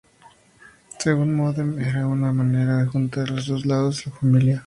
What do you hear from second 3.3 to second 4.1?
dos lados de su